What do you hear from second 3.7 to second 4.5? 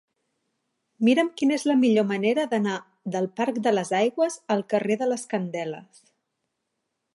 les Aigües